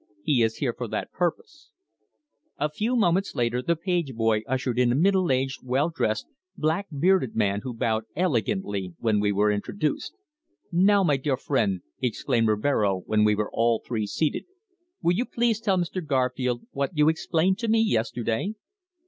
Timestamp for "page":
3.75-4.15